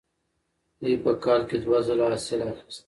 [0.81, 2.79] دوی په کال کې دوه ځله حاصل اخیست.